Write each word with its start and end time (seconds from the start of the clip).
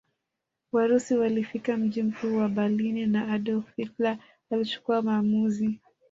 Warusi 0.71 1.15
walifika 1.17 1.77
mji 1.77 2.03
mkuu 2.03 2.37
wa 2.37 2.49
Berlini 2.49 3.05
na 3.05 3.27
Adolf 3.33 3.65
Hitler 3.75 4.17
alichukua 4.51 5.01
maamuzi 5.01 5.79